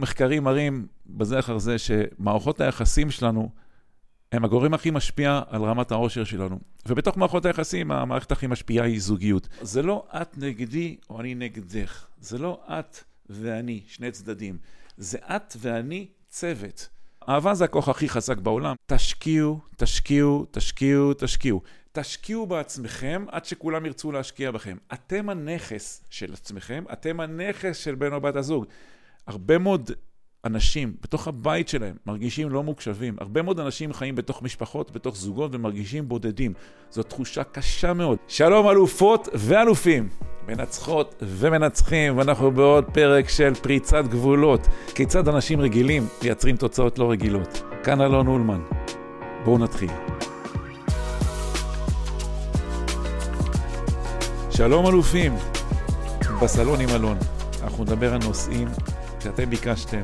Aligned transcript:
מחקרים 0.00 0.44
מראים 0.44 0.86
בזה 1.06 1.38
אחר 1.38 1.58
זה 1.58 1.76
שמערכות 1.78 2.60
היחסים 2.60 3.10
שלנו 3.10 3.50
הם 4.32 4.44
הגורם 4.44 4.74
הכי 4.74 4.90
משפיע 4.90 5.40
על 5.48 5.62
רמת 5.62 5.90
העושר 5.90 6.24
שלנו. 6.24 6.58
ובתוך 6.86 7.16
מערכות 7.16 7.44
היחסים, 7.44 7.90
המערכת 7.90 8.32
הכי 8.32 8.46
משפיעה 8.46 8.86
היא 8.86 9.00
זוגיות. 9.00 9.48
זה 9.60 9.82
לא 9.82 10.06
את 10.22 10.38
נגדי 10.38 10.96
או 11.10 11.20
אני 11.20 11.34
נגדך. 11.34 12.06
זה 12.20 12.38
לא 12.38 12.60
את 12.66 12.98
ואני, 13.30 13.82
שני 13.88 14.10
צדדים. 14.10 14.58
זה 14.96 15.18
את 15.18 15.56
ואני 15.58 16.06
צוות. 16.28 16.88
אהבה 17.28 17.54
זה 17.54 17.64
הכוח 17.64 17.88
הכי 17.88 18.08
חזק 18.08 18.38
בעולם. 18.38 18.74
תשקיעו, 18.86 19.60
תשקיעו, 19.76 20.46
תשקיעו, 20.50 21.14
תשקיעו. 21.14 21.62
תשקיעו 21.92 22.46
בעצמכם 22.46 23.24
עד 23.28 23.44
שכולם 23.44 23.86
ירצו 23.86 24.12
להשקיע 24.12 24.50
בכם. 24.50 24.76
אתם 24.92 25.28
הנכס 25.28 26.04
של 26.10 26.32
עצמכם, 26.32 26.84
אתם 26.92 27.20
הנכס 27.20 27.76
של 27.76 27.94
בן 27.94 28.12
או 28.12 28.20
בת 28.20 28.36
הזוג. 28.36 28.66
הרבה 29.26 29.58
מאוד 29.58 29.90
אנשים 30.44 30.94
בתוך 31.02 31.28
הבית 31.28 31.68
שלהם 31.68 31.96
מרגישים 32.06 32.50
לא 32.50 32.62
מוקשבים. 32.62 33.16
הרבה 33.20 33.42
מאוד 33.42 33.60
אנשים 33.60 33.92
חיים 33.92 34.14
בתוך 34.14 34.42
משפחות, 34.42 34.90
בתוך 34.90 35.16
זוגות 35.16 35.54
ומרגישים 35.54 36.08
בודדים. 36.08 36.52
זו 36.90 37.02
תחושה 37.02 37.44
קשה 37.44 37.92
מאוד. 37.92 38.18
שלום 38.28 38.68
אלופות 38.68 39.28
ואלופים, 39.34 40.08
מנצחות 40.48 41.14
ומנצחים, 41.22 42.18
ואנחנו 42.18 42.50
בעוד 42.50 42.84
פרק 42.92 43.28
של 43.28 43.54
פריצת 43.54 44.04
גבולות. 44.04 44.66
כיצד 44.94 45.28
אנשים 45.28 45.60
רגילים 45.60 46.06
מייצרים 46.22 46.56
תוצאות 46.56 46.98
לא 46.98 47.10
רגילות. 47.10 47.62
כאן 47.84 48.00
אלון 48.00 48.26
אולמן. 48.26 48.60
בואו 49.44 49.58
נתחיל. 49.58 49.90
שלום 54.50 54.86
אלופים, 54.86 55.32
בסלון 56.42 56.80
עם 56.80 56.88
אלון. 56.88 57.18
אנחנו 57.62 57.84
נדבר 57.84 58.14
על 58.14 58.20
נושאים 58.24 58.68
שאתם 59.26 59.50
ביקשתם, 59.50 60.02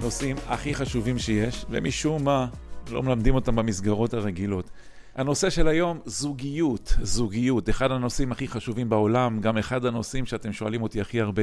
נושאים 0.00 0.36
הכי 0.46 0.74
חשובים 0.74 1.18
שיש, 1.18 1.64
ומשום 1.70 2.24
מה 2.24 2.46
לא 2.90 3.02
מלמדים 3.02 3.34
אותם 3.34 3.56
במסגרות 3.56 4.14
הרגילות. 4.14 4.70
הנושא 5.14 5.50
של 5.50 5.68
היום, 5.68 6.00
זוגיות, 6.04 6.96
זוגיות, 7.02 7.68
אחד 7.68 7.90
הנושאים 7.90 8.32
הכי 8.32 8.48
חשובים 8.48 8.88
בעולם, 8.88 9.40
גם 9.40 9.58
אחד 9.58 9.84
הנושאים 9.84 10.26
שאתם 10.26 10.52
שואלים 10.52 10.82
אותי 10.82 11.00
הכי 11.00 11.20
הרבה. 11.20 11.42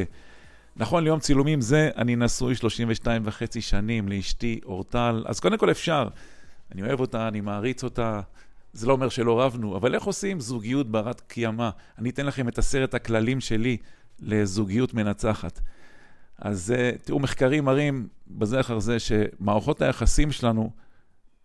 נכון 0.75 1.03
ליום 1.03 1.19
צילומים 1.19 1.61
זה, 1.61 1.89
אני 1.97 2.15
נשוי 2.15 2.55
32 2.55 3.21
וחצי 3.25 3.61
שנים 3.61 4.09
לאשתי 4.09 4.59
אורטל, 4.65 5.23
אז 5.27 5.39
קודם 5.39 5.57
כל 5.57 5.71
אפשר. 5.71 6.07
אני 6.71 6.81
אוהב 6.81 6.99
אותה, 6.99 7.27
אני 7.27 7.41
מעריץ 7.41 7.83
אותה, 7.83 8.21
זה 8.73 8.87
לא 8.87 8.93
אומר 8.93 9.09
שלא 9.09 9.41
רבנו, 9.41 9.77
אבל 9.77 9.95
איך 9.95 10.03
עושים 10.03 10.39
זוגיות 10.39 10.91
ברת 10.91 11.21
קיימא? 11.21 11.69
אני 11.97 12.09
אתן 12.09 12.25
לכם 12.25 12.47
את 12.47 12.57
עשרת 12.57 12.93
הכללים 12.93 13.41
שלי 13.41 13.77
לזוגיות 14.19 14.93
מנצחת. 14.93 15.59
אז 16.37 16.73
תראו, 17.03 17.19
מחקרים 17.19 17.65
מראים 17.65 18.07
בזה 18.27 18.59
אחר 18.59 18.79
זה 18.79 18.97
שמערכות 18.99 19.81
היחסים 19.81 20.31
שלנו 20.31 20.71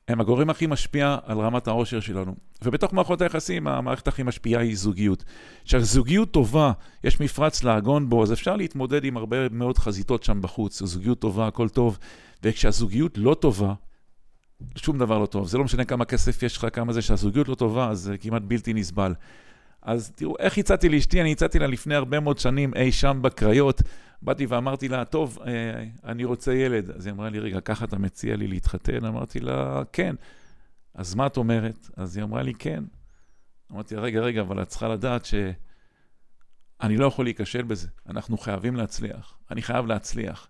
הם 0.08 0.20
הגורם 0.20 0.50
הכי 0.50 0.66
משפיע 0.66 1.16
על 1.24 1.38
רמת 1.38 1.69
העושר 1.69 2.00
שלנו. 2.00 2.34
ובתוך 2.64 2.92
מערכות 2.92 3.22
היחסים, 3.22 3.66
המערכת 3.66 4.08
הכי 4.08 4.22
משפיעה 4.22 4.62
היא 4.62 4.77
זוגיות. 4.77 5.24
כשהזוגיות 5.64 6.30
טובה, 6.30 6.72
יש 7.05 7.20
מפרץ 7.20 7.64
לעגון 7.64 8.08
בו, 8.08 8.22
אז 8.22 8.33
אפשר 8.33 8.56
להתמודד 8.56 9.05
עם 9.05 9.16
הרבה 9.16 9.48
מאוד 9.48 9.78
חזיתות 9.78 10.22
שם 10.22 10.42
בחוץ. 10.42 10.83
זוגיות 10.83 11.18
טובה, 11.18 11.46
הכל 11.46 11.68
טוב. 11.68 11.98
וכשהזוגיות 12.42 13.18
לא 13.18 13.34
טובה, 13.34 13.74
שום 14.77 14.98
דבר 14.98 15.18
לא 15.18 15.27
טוב. 15.27 15.48
זה 15.48 15.58
לא 15.58 15.64
משנה 15.64 15.84
כמה 15.84 16.05
כסף 16.05 16.42
יש 16.42 16.56
לך, 16.56 16.66
כמה 16.72 16.92
זה 16.92 17.02
שהזוגיות 17.02 17.48
לא 17.48 17.55
טובה, 17.55 17.91
אז 17.91 17.98
זה 17.98 18.18
כמעט 18.18 18.42
בלתי 18.42 18.72
נסבל. 18.72 19.14
אז 19.83 20.12
תראו, 20.14 20.34
איך 20.39 20.59
הצעתי 20.59 20.89
לאשתי? 20.89 21.20
אני 21.20 21.33
הצעתי 21.33 21.59
לה 21.59 21.67
לפני 21.67 21.95
הרבה 21.95 22.20
מאוד 22.20 22.39
שנים 22.39 22.75
אי 22.75 22.92
שם 22.92 23.19
בקריות. 23.23 23.83
באתי 24.23 24.47
ואמרתי 24.47 24.89
לה, 24.89 25.05
טוב, 25.05 25.39
אה, 25.47 25.84
אני 26.05 26.25
רוצה 26.25 26.55
ילד. 26.55 26.91
אז 26.91 27.06
היא 27.06 27.12
אמרה 27.12 27.31
לי, 27.31 27.39
רגע, 27.39 27.61
ככה 27.61 27.84
אתה 27.84 27.98
מציע 27.98 28.36
לי 28.36 28.47
להתחתן? 28.47 29.05
אמרתי 29.05 29.41
לה, 29.41 29.83
כן. 29.92 30.17
אז 30.95 31.14
מה 31.14 31.27
את 31.27 31.36
אומרת? 31.36 31.91
אז 31.97 32.17
היא 32.17 32.25
אמרה 32.25 32.42
לי, 32.42 32.55
כן. 32.55 32.84
אמרתי 33.73 33.97
רגע, 33.97 34.20
רגע, 34.20 34.40
אבל 34.40 34.63
את 34.63 34.69
צריכה 34.69 34.89
לדעת 34.89 35.24
שאני 35.24 36.96
לא 36.96 37.07
יכול 37.07 37.24
להיכשל 37.24 37.63
בזה. 37.63 37.89
אנחנו 38.08 38.39
חייבים 38.39 38.77
להצליח. 38.77 39.39
אני 39.51 39.63
חייב 39.63 39.86
להצליח. 39.86 40.48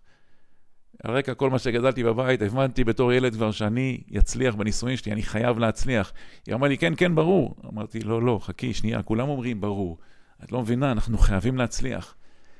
על 1.05 1.16
רקע 1.16 1.34
כל 1.34 1.50
מה 1.50 1.59
שגדלתי 1.59 2.05
בבית, 2.05 2.43
הבנתי 2.43 2.84
בתור 2.84 3.12
ילד 3.12 3.34
כבר 3.34 3.50
שאני 3.50 4.00
אצליח 4.19 4.55
בנישואים 4.55 4.97
שלי, 4.97 5.12
אני 5.12 5.22
חייב 5.22 5.59
להצליח. 5.59 6.12
היא 6.47 6.55
אמרה 6.55 6.69
לי, 6.69 6.78
כן, 6.78 6.93
כן, 6.97 7.15
ברור. 7.15 7.56
אמרתי, 7.69 8.00
לא, 8.00 8.22
לא, 8.22 8.38
חכי, 8.43 8.75
שנייה, 8.75 9.03
כולם 9.03 9.28
אומרים 9.28 9.60
ברור. 9.60 9.99
את 10.44 10.53
לא 10.53 10.62
מבינה, 10.62 10.93
אנחנו 10.93 11.19
חייבים 11.19 11.56
להצליח. 11.56 12.15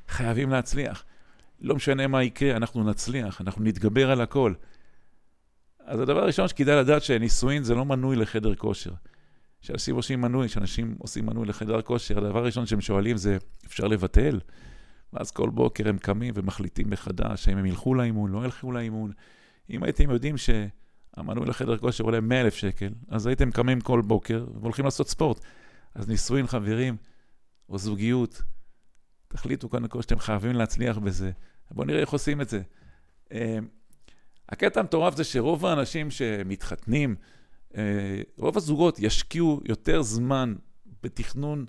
חייבים 0.09 0.51
להצליח. 0.51 1.05
לא 1.61 1.75
משנה 1.75 2.07
מה 2.07 2.23
יקרה, 2.23 2.57
אנחנו 2.57 2.85
נצליח, 2.85 3.41
אנחנו 3.41 3.65
נתגבר 3.65 4.11
על 4.11 4.21
הכל. 4.21 4.55
אז 5.85 6.01
הדבר 6.01 6.23
הראשון 6.23 6.49
שכדאי 6.49 6.77
לדעת 6.77 7.03
שנישואין 7.03 7.63
זה 7.63 7.75
לא 7.75 7.85
מנוי 7.85 8.17
לחדר 8.17 8.55
כושר. 8.55 8.91
כשאנשים 9.61 9.97
עושים 9.97 10.21
מנוי, 10.21 10.49
כשאנשים 10.49 10.97
עושים 10.99 11.27
מנוי 11.27 11.47
לחדר 11.47 11.83
כושר, 11.83 12.19
הדבר 12.19 12.39
הראשון 12.39 12.67
שהם 12.67 12.81
שואלים 12.81 13.17
זה, 13.17 13.39
אפשר 13.67 13.87
לבטל? 13.87 14.39
ואז 15.13 15.31
כל 15.31 15.51
בוקר 15.51 15.89
הם 15.89 15.99
קמים 15.99 16.35
ומחליטים 16.37 16.91
מחדש 16.91 17.49
האם 17.49 17.59
הם 17.59 17.67
ילכו 17.67 17.95
לאימון, 17.95 18.31
לא 18.31 18.45
ילכו 18.45 18.73
לאימון. 18.73 19.13
אם 19.71 19.83
הייתם 19.83 20.11
יודעים 20.11 20.35
שהמנוי 20.37 21.47
לחדר 21.47 21.79
כושר 21.79 22.05
עולה 22.05 22.21
100 22.21 22.41
אלף 22.41 22.55
שקל, 22.55 22.93
אז 23.09 23.27
הייתם 23.27 23.51
קמים 23.51 23.81
כל 23.81 24.01
בוקר 24.01 24.47
והולכים 24.61 24.85
לעשות 24.85 25.09
ספורט. 25.09 25.41
אז 25.95 26.09
נישואין, 26.09 26.47
חברים, 26.47 26.97
או 27.69 27.79
זוגיות, 27.79 28.43
תחליטו 29.29 29.69
קודם 29.69 29.89
כל 29.89 30.03
שאתם 30.03 30.19
חייבים 30.19 30.53
להצליח 30.53 30.99
בזה. 30.99 31.31
בואו 31.71 31.87
נראה 31.87 32.01
איך 32.01 32.11
עושים 32.11 32.41
את 32.41 32.49
זה. 32.49 32.63
אה, 33.33 33.59
הקטע 34.49 34.81
המטורף 34.81 35.17
זה 35.17 35.25
שרוב 35.25 35.67
האנשים 35.67 36.11
שמתחתנים, 36.11 37.17
אה, 37.77 38.23
רוב 38.39 38.57
הזוגות 38.57 38.99
ישקיעו 38.99 39.61
יותר 39.65 40.03
זמן 40.03 40.55
בתכנון 41.03 41.67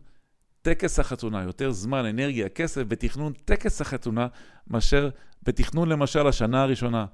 טקס 0.62 1.00
החתונה, 1.00 1.44
יותר 1.44 1.72
זמן, 1.72 2.06
אנרגיה, 2.06 2.50
כסף 2.50 2.82
בתכנון 2.88 3.34
טקס 3.46 3.82
החתונה, 3.82 4.28
מאשר 4.68 5.10
בתכנון 5.44 5.90
למשל 5.90 6.28
השנה 6.28 6.62
הראשונה, 6.64 7.06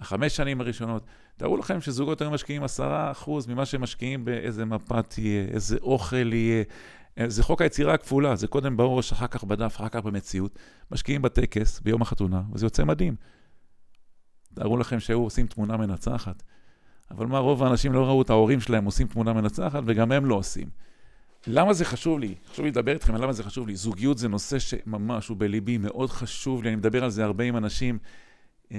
החמש 0.00 0.36
שנים 0.36 0.60
הראשונות. 0.60 1.06
תארו 1.36 1.56
לכם 1.56 1.80
שזוגות 1.80 2.20
היום 2.20 2.34
משקיעים 2.34 2.64
עשרה 2.64 3.10
אחוז 3.10 3.46
ממה 3.46 3.66
שהם 3.66 3.80
משקיעים 3.80 4.24
באיזה 4.24 4.64
מפה 4.64 5.02
תהיה, 5.02 5.44
איזה 5.44 5.76
אוכל 5.82 6.32
יהיה. 6.32 6.64
זה 7.26 7.42
חוק 7.42 7.62
היצירה 7.62 7.94
הכפולה, 7.94 8.36
זה 8.36 8.46
קודם 8.46 8.76
בראש, 8.76 9.12
אחר 9.12 9.26
כך 9.26 9.44
בדף, 9.44 9.76
אחר 9.76 9.88
כך 9.88 10.02
במציאות. 10.02 10.58
משקיעים 10.90 11.22
בטקס 11.22 11.80
ביום 11.80 12.02
החתונה, 12.02 12.42
וזה 12.52 12.66
יוצא 12.66 12.84
מדהים. 12.84 13.16
תארו 14.54 14.76
לכם 14.76 15.00
שהיו 15.00 15.20
עושים 15.20 15.46
תמונה 15.46 15.76
מנצחת. 15.76 16.42
אבל 17.10 17.26
מה, 17.26 17.38
רוב 17.38 17.62
האנשים 17.62 17.92
לא 17.92 18.06
ראו 18.06 18.22
את 18.22 18.30
ההורים 18.30 18.60
שלהם 18.60 18.84
עושים 18.84 19.06
תמונה 19.06 19.32
מנצחת, 19.32 19.82
וגם 19.86 20.12
הם 20.12 20.26
לא 20.26 20.34
עושים. 20.34 20.68
למה 21.46 21.72
זה 21.72 21.84
חשוב 21.84 22.18
לי? 22.18 22.34
חשוב 22.50 22.64
לי 22.64 22.70
לדבר 22.70 22.92
איתכם 22.92 23.14
על 23.14 23.22
למה 23.22 23.32
זה 23.32 23.42
חשוב 23.42 23.68
לי. 23.68 23.76
זוגיות 23.76 24.18
זה 24.18 24.28
נושא 24.28 24.58
שממש 24.58 25.28
הוא 25.28 25.36
בליבי, 25.36 25.78
מאוד 25.78 26.10
חשוב 26.10 26.62
לי, 26.62 26.68
אני 26.68 26.76
מדבר 26.76 27.04
על 27.04 27.10
זה 27.10 27.24
הרבה 27.24 27.44
עם 27.44 27.56
אנשים. 27.56 27.98
אה, 28.72 28.78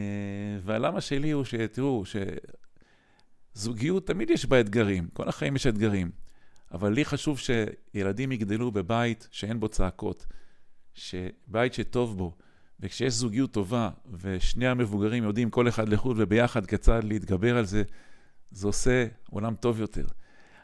והלמה 0.63 1.01
שלי 1.01 1.31
הוא 1.31 1.43
שתראו, 1.43 2.03
שזוגיות 3.55 4.07
תמיד 4.07 4.29
יש 4.29 4.45
בה 4.45 4.59
אתגרים, 4.59 5.07
כל 5.13 5.29
החיים 5.29 5.55
יש 5.55 5.67
אתגרים. 5.67 6.11
אבל 6.71 6.93
לי 6.93 7.05
חשוב 7.05 7.39
שילדים 7.39 8.31
יגדלו 8.31 8.71
בבית 8.71 9.27
שאין 9.31 9.59
בו 9.59 9.67
צעקות, 9.69 10.25
שבית 10.93 11.73
שטוב 11.73 12.17
בו, 12.17 12.35
וכשיש 12.79 13.13
זוגיות 13.13 13.51
טובה, 13.51 13.89
ושני 14.21 14.67
המבוגרים 14.67 15.23
יודעים 15.23 15.49
כל 15.49 15.67
אחד 15.67 15.89
לחוד 15.89 16.15
וביחד 16.19 16.65
כיצד 16.65 17.03
להתגבר 17.03 17.57
על 17.57 17.65
זה, 17.65 17.83
זה 18.51 18.67
עושה 18.67 19.05
עולם 19.29 19.55
טוב 19.55 19.79
יותר. 19.79 20.05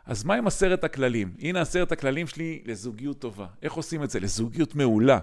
אז 0.09 0.23
מה 0.23 0.35
עם 0.35 0.47
עשרת 0.47 0.83
הכללים? 0.83 1.35
הנה 1.39 1.61
עשרת 1.61 1.91
הכללים 1.91 2.27
שלי 2.27 2.63
לזוגיות 2.65 3.19
טובה. 3.19 3.47
איך 3.61 3.73
עושים 3.73 4.03
את 4.03 4.09
זה? 4.09 4.19
לזוגיות 4.19 4.75
מעולה. 4.75 5.19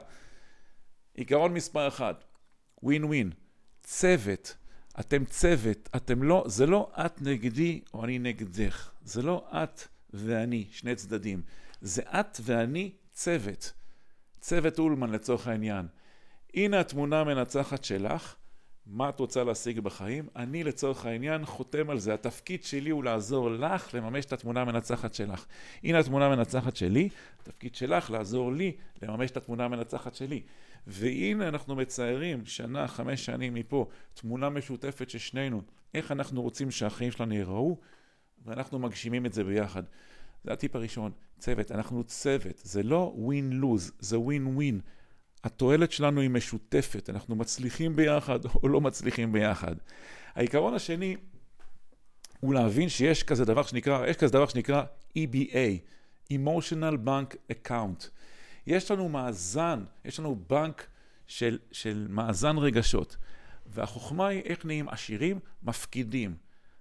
עיקרון 1.14 1.54
מספר 1.54 1.88
אחד, 1.88 2.14
ווין 2.82 3.04
ווין, 3.04 3.30
צוות. 3.82 4.56
אתם 5.00 5.24
צוות, 5.24 5.88
אתם 5.96 6.22
לא, 6.22 6.44
זה 6.46 6.66
לא 6.66 6.90
את 7.06 7.22
נגדי 7.22 7.80
או 7.94 8.04
אני 8.04 8.18
נגדך. 8.18 8.90
זה 9.04 9.22
לא 9.22 9.46
את 9.52 9.82
ואני, 10.10 10.66
שני 10.70 10.94
צדדים. 10.94 11.42
זה 11.80 12.02
את 12.02 12.40
ואני 12.42 12.92
צוות. 13.12 13.72
צוות 14.40 14.78
אולמן 14.78 15.10
לצורך 15.10 15.46
העניין. 15.46 15.86
הנה 16.54 16.80
התמונה 16.80 17.20
המנצחת 17.20 17.84
שלך, 17.84 18.34
מה 18.86 19.08
את 19.08 19.20
רוצה 19.20 19.44
להשיג 19.44 19.80
בחיים? 19.80 20.28
אני 20.36 20.64
לצורך 20.64 21.06
העניין 21.06 21.44
חותם 21.44 21.90
על 21.90 21.98
זה. 21.98 22.14
התפקיד 22.14 22.64
שלי 22.64 22.90
הוא 22.90 23.04
לעזור 23.04 23.50
לך 23.50 23.94
לממש 23.94 24.24
את 24.24 24.32
התמונה 24.32 24.60
המנצחת 24.60 25.14
שלך. 25.14 25.46
הנה 25.84 25.98
התמונה 25.98 26.26
המנצחת 26.26 26.76
שלי, 26.76 27.08
התפקיד 27.40 27.74
שלך 27.74 28.10
לעזור 28.10 28.52
לי 28.52 28.72
לממש 29.02 29.30
את 29.30 29.36
התמונה 29.36 29.64
המנצחת 29.64 30.14
שלי. 30.14 30.42
והנה 30.86 31.48
אנחנו 31.48 31.76
מציירים 31.76 32.44
שנה, 32.44 32.88
חמש 32.88 33.24
שנים 33.24 33.54
מפה, 33.54 33.86
תמונה 34.14 34.48
משותפת 34.48 35.10
של 35.10 35.18
שנינו, 35.18 35.62
איך 35.94 36.12
אנחנו 36.12 36.42
רוצים 36.42 36.70
שהחיים 36.70 37.10
שלנו 37.10 37.34
ייראו, 37.34 37.78
ואנחנו 38.44 38.78
מגשימים 38.78 39.26
את 39.26 39.32
זה 39.32 39.44
ביחד. 39.44 39.82
זה 40.44 40.52
הטיפ 40.52 40.76
הראשון, 40.76 41.12
צוות. 41.38 41.72
אנחנו 41.72 42.04
צוות, 42.04 42.58
זה 42.64 42.82
לא 42.82 43.16
win-lose, 43.16 43.92
זה 43.98 44.16
win-win. 44.16 44.80
התועלת 45.46 45.92
שלנו 45.92 46.20
היא 46.20 46.30
משותפת, 46.30 47.10
אנחנו 47.10 47.36
מצליחים 47.36 47.96
ביחד 47.96 48.44
או 48.62 48.68
לא 48.68 48.80
מצליחים 48.80 49.32
ביחד. 49.32 49.74
העיקרון 50.34 50.74
השני 50.74 51.16
הוא 52.40 52.54
להבין 52.54 52.88
שיש 52.88 53.22
כזה 53.22 53.44
דבר 53.44 53.62
שנקרא, 53.62 54.06
יש 54.06 54.16
כזה 54.16 54.32
דבר 54.32 54.46
שנקרא 54.46 54.82
EBA, 55.18 55.78
Emotional 56.32 56.96
Bank 57.06 57.52
Account. 57.52 58.06
יש 58.66 58.90
לנו 58.90 59.08
מאזן, 59.08 59.84
יש 60.04 60.20
לנו 60.20 60.36
בנק 60.48 60.86
של, 61.26 61.58
של 61.72 62.06
מאזן 62.10 62.58
רגשות. 62.58 63.16
והחוכמה 63.66 64.26
היא 64.26 64.42
איך 64.42 64.64
נהיים 64.64 64.88
עשירים? 64.88 65.38
מפקידים. 65.62 66.34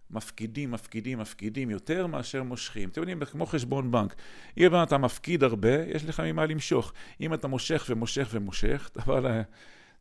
מפקידים, 0.10 0.72
מפקידים, 0.72 1.20
מפקידים 1.20 1.70
יותר 1.70 2.08
מאשר 2.08 2.44
מושכים. 2.44 2.90
אתם 2.90 3.02
יודעים, 3.02 3.26
כמו 3.26 3.46
חשבון 3.46 3.92
בנק. 3.92 4.16
אם 4.58 4.84
אתה 4.84 4.98
מפקיד 4.98 5.44
הרבה, 5.44 5.86
יש 5.86 6.06
לך 6.06 6.20
ממה 6.20 6.46
למשוך. 6.46 6.94
אם 7.22 7.34
אתה 7.34 7.48
מושך 7.48 7.86
ומושך 7.90 8.28
ומושך, 8.32 8.90
אתה 8.92 9.02
בא, 9.02 9.20
לה, 9.20 9.42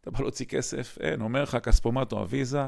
אתה 0.00 0.10
בא 0.10 0.20
להוציא 0.20 0.46
כסף, 0.46 0.98
אין. 1.00 1.20
אומר 1.20 1.42
לך 1.42 1.56
כספומט 1.62 2.12
או 2.12 2.22
אביזה, 2.22 2.64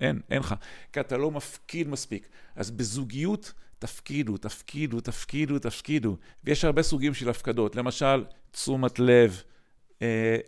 אין, 0.00 0.20
אין 0.30 0.38
לך. 0.38 0.54
כי 0.92 1.00
אתה 1.00 1.16
לא 1.16 1.30
מפקיד 1.30 1.88
מספיק. 1.88 2.28
אז 2.56 2.70
בזוגיות, 2.70 3.52
תפקידו, 3.78 4.36
תפקידו, 4.36 5.00
תפקידו, 5.00 5.58
תפקידו. 5.58 6.16
ויש 6.44 6.64
הרבה 6.64 6.82
סוגים 6.82 7.14
של 7.14 7.28
הפקדות. 7.28 7.76
למשל, 7.76 8.24
תשומת 8.50 8.98
לב, 8.98 9.42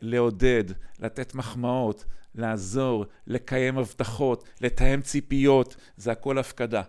לעודד, 0.03 0.65
לתת 1.01 1.35
מחמאות, 1.35 2.05
לעזור, 2.35 3.05
לקיים 3.27 3.79
הבטחות, 3.79 4.49
לתאם 4.61 5.03
ציפיות, 5.03 5.77
זה 5.97 6.13
הכל 6.13 6.39
הפקדה. 6.39 6.83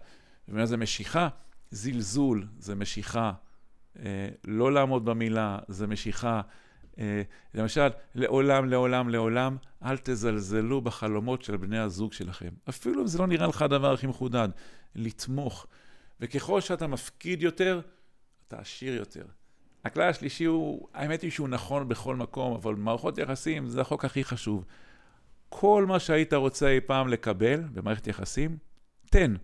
ומה 0.47 0.65
זה 0.65 0.77
משיכה? 0.77 1.29
זלזול, 1.71 2.47
זה 2.59 2.75
משיכה. 2.75 3.31
אה, 3.99 4.29
לא 4.43 4.71
לעמוד 4.71 5.05
במילה, 5.05 5.59
זה 5.67 5.87
משיכה. 5.87 6.41
אה, 6.99 7.21
למשל, 7.53 7.87
לעולם, 8.15 8.69
לעולם, 8.69 9.09
לעולם, 9.09 9.57
אל 9.83 9.97
תזלזלו 10.03 10.81
בחלומות 10.81 11.41
של 11.41 11.57
בני 11.57 11.79
הזוג 11.79 12.13
שלכם. 12.13 12.49
אפילו 12.69 13.01
אם 13.01 13.07
זה 13.07 13.19
לא 13.19 13.27
נראה 13.27 13.47
לך 13.47 13.61
הדבר 13.61 13.93
הכי 13.93 14.07
מחודד, 14.07 14.49
לתמוך. 14.95 15.67
וככל 16.19 16.61
שאתה 16.61 16.87
מפקיד 16.87 17.41
יותר, 17.41 17.81
אתה 18.47 18.59
עשיר 18.59 18.93
יותר. 18.93 19.25
הכלל 19.85 20.09
השלישי 20.09 20.45
הוא, 20.45 20.87
האמת 20.93 21.21
היא 21.21 21.31
שהוא 21.31 21.47
נכון 21.47 21.87
בכל 21.87 22.15
מקום, 22.15 22.53
אבל 22.53 22.75
מערכות 22.75 23.17
יחסים 23.17 23.67
זה 23.67 23.81
החוק 23.81 24.05
הכי 24.05 24.23
חשוב. 24.23 24.65
כל 25.49 25.85
מה 25.87 25.99
שהיית 25.99 26.33
רוצה 26.33 26.67
אי 26.67 26.81
פעם 26.81 27.07
לקבל 27.07 27.63
במערכת 27.73 28.07
יחסים, 28.07 28.57
תן. 29.09 29.35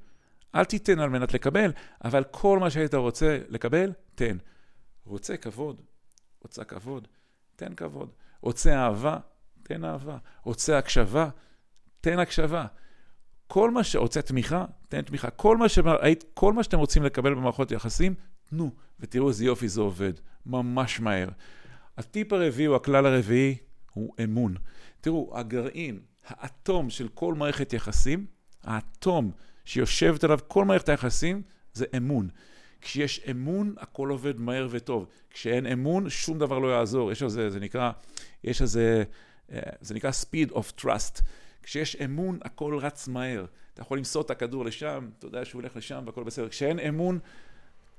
אל 0.55 0.65
תיתן 0.65 0.99
על 0.99 1.09
מנת 1.09 1.33
לקבל, 1.33 1.71
אבל 2.03 2.23
כל 2.31 2.59
מה 2.59 2.69
שהיית 2.69 2.93
רוצה 2.93 3.39
לקבל, 3.49 3.91
תן. 4.15 4.37
רוצה 5.05 5.37
כבוד, 5.37 5.81
רוצה 6.41 6.63
כבוד, 6.63 7.07
תן 7.55 7.75
כבוד. 7.75 8.09
רוצה 8.41 8.75
אהבה, 8.75 9.17
תן 9.63 9.85
אהבה. 9.85 10.17
רוצה 10.43 10.77
הקשבה, 10.77 11.29
תן 12.01 12.19
הקשבה. 12.19 12.65
כל 13.47 13.71
מה 13.71 13.83
ש... 13.83 13.95
רוצה 13.95 14.21
תמיכה, 14.21 14.65
תן 14.87 15.01
תמיכה. 15.01 15.29
כל 15.29 15.57
מה, 15.57 15.69
ש... 15.69 15.79
כל 16.33 16.53
מה 16.53 16.63
שאתם 16.63 16.79
רוצים 16.79 17.03
לקבל 17.03 17.33
במערכות 17.33 17.71
יחסים, 17.71 18.13
תנו, 18.49 18.71
ותראו 18.99 19.29
איזה 19.29 19.45
יופי 19.45 19.67
זה 19.67 19.81
עובד. 19.81 20.13
ממש 20.45 20.99
מהר. 20.99 21.29
הטיפ 21.97 22.33
הרביעי, 22.33 22.67
או 22.67 22.75
הכלל 22.75 23.05
הרביעי, 23.05 23.57
הוא 23.93 24.13
אמון. 24.23 24.55
תראו, 25.01 25.31
הגרעין, 25.37 25.99
האטום 26.27 26.89
של 26.89 27.07
כל 27.07 27.33
מערכת 27.33 27.73
יחסים, 27.73 28.25
האטום 28.63 29.31
שיושבת 29.65 30.23
עליו 30.23 30.39
כל 30.47 30.65
מערכת 30.65 30.89
היחסים, 30.89 31.41
זה 31.73 31.85
אמון. 31.97 32.29
כשיש 32.81 33.21
אמון, 33.31 33.75
הכל 33.77 34.09
עובד 34.09 34.39
מהר 34.39 34.67
וטוב. 34.71 35.05
כשאין 35.29 35.65
אמון, 35.65 36.09
שום 36.09 36.39
דבר 36.39 36.59
לא 36.59 36.67
יעזור. 36.67 37.11
יש 37.11 37.23
איזה, 37.23 37.49
זה 37.49 37.59
נקרא, 37.59 37.91
יש 38.43 38.61
איזה, 38.61 39.03
אה, 39.51 39.59
זה 39.81 39.93
נקרא 39.93 40.11
speed 40.11 40.53
of 40.53 40.81
trust. 40.81 41.21
כשיש 41.63 41.95
אמון, 41.95 42.39
הכל 42.41 42.77
רץ 42.81 43.07
מהר. 43.07 43.45
אתה 43.73 43.81
יכול 43.81 43.97
למסור 43.97 44.21
את 44.21 44.31
הכדור 44.31 44.65
לשם, 44.65 45.09
אתה 45.17 45.25
יודע 45.25 45.45
שהוא 45.45 45.61
הולך 45.61 45.75
לשם 45.75 46.03
והכל 46.05 46.23
בסדר. 46.23 46.49
כשאין 46.49 46.79
אמון, 46.79 47.19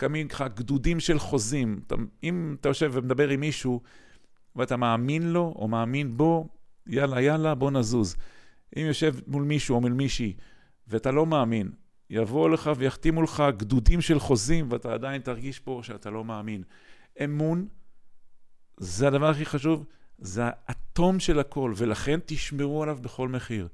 קמים 0.01 0.27
לך 0.31 0.45
גדודים 0.55 1.01
של 1.01 1.19
חוזים. 1.19 1.81
אתה, 1.87 1.95
אם 2.23 2.57
אתה 2.61 2.69
יושב 2.69 2.91
ומדבר 2.95 3.29
עם 3.29 3.41
מישהו, 3.41 3.81
ואתה 4.57 4.77
מאמין 4.77 5.33
לו 5.33 5.55
או 5.57 5.69
מאמין 5.69 6.17
בו, 6.17 6.49
יאללה, 6.87 7.21
יאללה, 7.21 7.55
בוא 7.55 7.71
נזוז. 7.71 8.17
אם 8.77 8.83
יושב 8.87 9.15
מול 9.27 9.43
מישהו 9.43 9.75
או 9.75 9.81
מול 9.81 9.93
מישהי, 9.93 10.37
ואתה 10.89 11.11
לא 11.11 11.27
מאמין, 11.27 11.71
יבואו 12.11 12.49
לך 12.49 12.71
ויחתימו 12.77 13.23
לך 13.23 13.43
גדודים 13.57 14.01
של 14.01 14.19
חוזים, 14.19 14.67
ואתה 14.71 14.95
עדיין 14.95 15.23
תרגיש 15.23 15.59
פה 15.59 15.81
שאתה 15.83 16.11
לא 16.11 16.25
מאמין. 16.25 16.63
אמון, 17.25 17.69
זה 18.77 19.09
הדבר 19.09 19.29
הכי 19.29 19.47
חשוב, 19.47 19.87
זה 20.19 20.43
האטום 20.45 21.21
של 21.21 21.39
הכל, 21.39 21.73
ולכן 21.77 22.21
תשמרו 22.27 22.83
עליו 22.83 22.99
בכל 23.03 23.29
מחיר. 23.29 23.69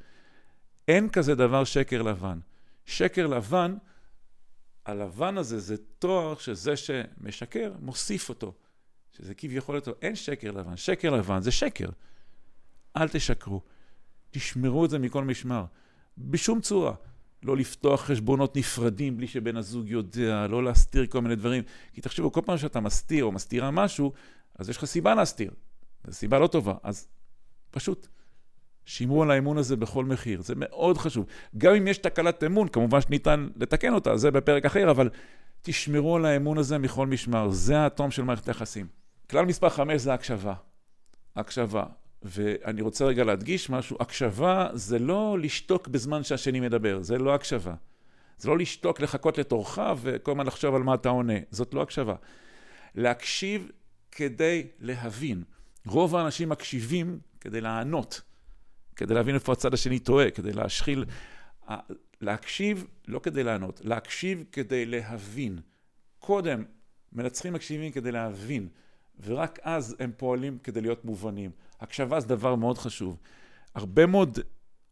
אין 0.89 1.09
כזה 1.09 1.35
דבר 1.35 1.65
שקר 1.65 2.03
לבן. 2.03 2.39
שקר 2.85 3.27
לבן, 3.27 3.77
הלבן 4.87 5.39
הזה 5.39 5.59
זה 5.59 5.77
תואר 5.99 6.37
שזה 6.37 6.77
שמשקר, 6.77 7.73
מוסיף 7.81 8.29
אותו. 8.29 8.55
שזה 9.13 9.35
כביכול 9.35 9.77
אותו, 9.77 9.93
אין 10.03 10.17
שקר 10.17 10.51
לבן. 10.51 10.77
שקר 10.77 11.11
לבן 11.11 11.43
זה 11.43 11.51
שקר. 11.51 11.89
אל 12.97 13.09
תשקרו. 13.09 13.61
תשמרו 14.31 14.85
את 14.85 14.91
זה 14.91 14.99
מכל 14.99 15.25
משמר. 15.25 15.65
בשום 16.19 16.61
צורה. 16.61 16.95
לא 17.43 17.57
לפתוח 17.57 18.01
חשבונות 18.01 18.57
נפרדים 18.57 19.17
בלי 19.17 19.27
שבן 19.27 19.57
הזוג 19.57 19.89
יודע, 19.89 20.47
לא 20.47 20.65
להסתיר 20.65 21.07
כל 21.07 21.21
מיני 21.21 21.37
דברים. 21.37 21.63
כי 21.93 22.01
תחשבו, 22.01 22.33
כל 22.33 22.41
פעם 22.45 22.59
שאתה 22.59 22.81
מסתיר 22.81 23.25
או 23.25 23.33
מסתירה 23.33 23.71
משהו, 23.71 24.13
אז 24.59 24.69
יש 24.69 24.77
לך 24.77 24.85
סיבה 24.85 25.15
להסתיר. 25.15 25.51
זו 26.07 26.13
סיבה 26.13 26.39
לא 26.39 26.47
טובה. 26.47 26.75
אז 26.83 27.09
פשוט 27.71 28.09
שמרו 28.87 29.23
על 29.23 29.31
האמון 29.31 29.59
הזה 29.59 29.77
בכל 29.77 30.05
מחיר. 30.05 30.43
זה 30.43 30.55
מאוד 30.57 30.99
חשוב. 30.99 31.27
גם 31.59 31.75
אם 31.75 31.89
יש 31.89 31.99
תקלת 31.99 32.45
אמון, 32.45 32.69
כמובן 32.69 33.01
שניתן 33.01 33.49
לתקן 33.57 33.93
אותה, 33.93 34.17
זה 34.17 34.31
בפרק 34.31 34.65
אחר, 34.65 34.91
אבל 34.91 35.11
תשמרו 35.63 36.17
על 36.17 36.25
האמון 36.25 36.59
הזה 36.59 36.79
מכל 36.79 37.07
משמר. 37.07 37.51
זה 37.51 37.79
האטום 37.79 38.11
של 38.11 38.23
מערכת 38.23 38.49
היחסים. 38.49 38.87
כלל 39.31 39.45
מספר 39.45 39.69
5 39.69 40.01
זה 40.01 40.15
הקשבה. 40.15 40.55
הקשבה. 41.37 41.85
ואני 42.23 42.83
רוצה 42.83 43.05
רגע 43.05 43.25
להדגיש 43.25 43.71
משהו, 43.71 43.97
הקשבה 44.01 44.69
זה 44.73 44.99
לא 44.99 45.39
לשתוק 45.41 45.89
בזמן 45.89 46.23
שהשני 46.23 46.61
מדבר, 46.61 47.03
זה 47.03 47.19
לא 47.19 47.35
הקשבה. 47.35 47.75
זה 48.39 48.49
לא 48.49 48.59
לשתוק, 48.59 49.01
לחכות 49.01 49.39
לתורך 49.39 49.79
וכל 50.01 50.31
הזמן 50.31 50.47
לחשוב 50.47 50.75
על 50.75 50.83
מה 50.83 50.95
אתה 50.95 51.09
עונה, 51.09 51.39
זאת 51.51 51.75
לא 51.75 51.83
הקשבה. 51.83 52.15
להקשיב 52.95 53.71
כדי 54.13 54.67
להבין. 54.81 55.43
רוב 55.87 56.17
האנשים 56.17 56.49
מקשיבים 56.49 57.19
כדי 57.41 57.61
לענות, 57.61 58.21
כדי 58.97 59.15
להבין 59.15 59.35
איפה 59.35 59.53
הצד 59.53 59.75
השני 59.75 59.99
טועה, 59.99 60.31
כדי 60.31 60.53
להשחיל. 60.53 61.05
להקשיב 62.21 62.87
לא 63.09 63.19
כדי 63.19 63.45
לענות, 63.45 63.81
להקשיב 63.85 64.45
כדי 64.53 64.87
להבין. 64.87 65.59
קודם 66.19 66.65
מנצחים 67.13 67.53
מקשיבים 67.53 67.93
כדי 67.93 68.13
להבין. 68.13 68.69
ורק 69.25 69.59
אז 69.63 69.97
הם 69.99 70.13
פועלים 70.17 70.59
כדי 70.63 70.81
להיות 70.81 71.05
מובנים. 71.05 71.51
הקשבה 71.81 72.21
זה 72.21 72.29
דבר 72.29 72.55
מאוד 72.55 72.79
חשוב. 72.79 73.19
הרבה 73.75 74.07
מאוד 74.07 74.39